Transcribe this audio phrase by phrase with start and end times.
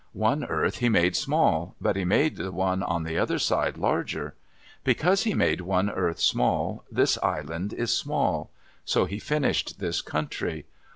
[0.17, 4.33] One earth he made small, but he made the one on the other side larger.
[4.83, 8.49] Because he made one earth small, this island is small.
[8.83, 10.65] So he finished this country.